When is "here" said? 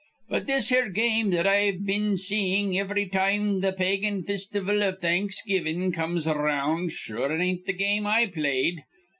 0.69-0.89